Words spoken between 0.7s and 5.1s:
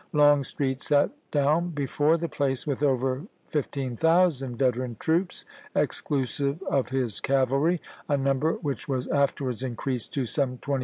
sat down before the place with over 15,000 veteran